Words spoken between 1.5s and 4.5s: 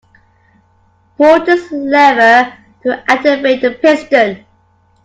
lever to activate the piston.